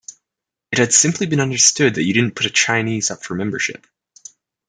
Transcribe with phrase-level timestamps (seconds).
[0.71, 3.85] It had simply been understood that you didn't put a Chinese up for membership.